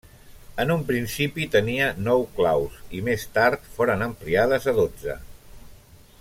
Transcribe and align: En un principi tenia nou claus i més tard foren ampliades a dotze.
En 0.61 0.71
un 0.75 0.79
principi 0.91 1.45
tenia 1.55 1.89
nou 2.07 2.25
claus 2.39 2.79
i 3.01 3.03
més 3.11 3.27
tard 3.37 3.69
foren 3.77 4.05
ampliades 4.09 4.67
a 4.73 4.75
dotze. 4.81 5.21